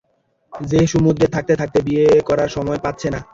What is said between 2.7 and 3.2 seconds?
পাচ্ছে না।